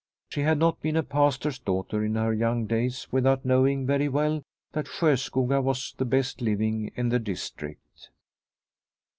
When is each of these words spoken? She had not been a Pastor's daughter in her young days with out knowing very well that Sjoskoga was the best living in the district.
She 0.31 0.41
had 0.41 0.57
not 0.57 0.81
been 0.81 0.95
a 0.95 1.03
Pastor's 1.03 1.59
daughter 1.59 2.03
in 2.03 2.15
her 2.15 2.33
young 2.33 2.65
days 2.65 3.07
with 3.11 3.27
out 3.27 3.45
knowing 3.45 3.85
very 3.85 4.09
well 4.09 4.41
that 4.71 4.87
Sjoskoga 4.87 5.61
was 5.61 5.93
the 5.95 6.05
best 6.05 6.41
living 6.41 6.91
in 6.95 7.09
the 7.09 7.19
district. 7.19 8.09